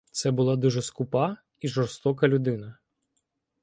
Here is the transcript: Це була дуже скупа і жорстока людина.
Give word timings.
Це 0.11 0.31
була 0.31 0.55
дуже 0.55 0.81
скупа 0.81 1.37
і 1.59 1.67
жорстока 1.67 2.27
людина. 2.27 2.77